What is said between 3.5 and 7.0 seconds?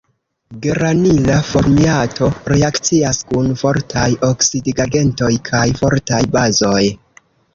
fortaj oksidigagentoj kaj fortaj bazoj.